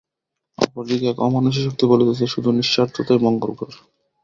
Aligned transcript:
অপরদিকে 0.57 1.05
এক 1.09 1.17
অমানুষী 1.27 1.61
শক্তি 1.63 1.83
বলিতেছে, 1.87 2.25
শুধু 2.33 2.49
নিঃস্বার্থতাই 2.51 3.19
মঙ্গলকর। 3.25 3.69